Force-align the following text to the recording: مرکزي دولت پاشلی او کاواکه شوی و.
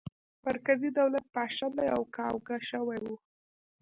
مرکزي 0.45 0.89
دولت 0.99 1.25
پاشلی 1.35 1.87
او 1.95 2.01
کاواکه 2.15 2.57
شوی 2.69 2.99
و. 3.03 3.05